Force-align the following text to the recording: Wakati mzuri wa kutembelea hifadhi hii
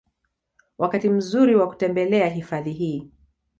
Wakati 0.77 1.09
mzuri 1.09 1.55
wa 1.55 1.67
kutembelea 1.67 2.29
hifadhi 2.29 2.71
hii 2.73 3.11